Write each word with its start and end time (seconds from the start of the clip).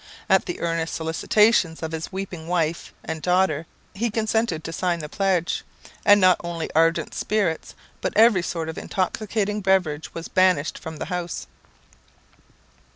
At 0.31 0.45
the 0.47 0.61
earnest 0.61 0.95
solicitations 0.95 1.83
of 1.83 1.91
his 1.91 2.11
weeping 2.11 2.47
wife 2.47 2.91
and 3.03 3.21
daughter 3.21 3.67
he 3.93 4.09
consented 4.09 4.63
to 4.63 4.73
sign 4.73 4.97
the 4.97 5.07
pledge, 5.07 5.63
and 6.03 6.19
not 6.19 6.41
only 6.43 6.71
ardent 6.73 7.13
spirits 7.13 7.75
but 8.01 8.17
every 8.17 8.41
sort 8.41 8.67
of 8.67 8.79
intoxicating 8.79 9.61
beverage 9.61 10.11
was 10.15 10.27
banished 10.27 10.79
from 10.79 10.97
the 10.97 11.05
house. 11.13 11.45